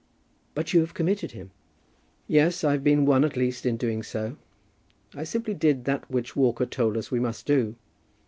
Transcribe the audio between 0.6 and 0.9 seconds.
you